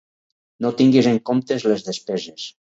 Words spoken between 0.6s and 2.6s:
No tinguis en comptes les despeses.